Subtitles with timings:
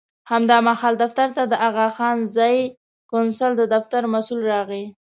[0.31, 2.63] همدا مهال دفتر ته د اغاخان ځایي
[3.11, 4.85] کونسل د دفتر مسوول راغی.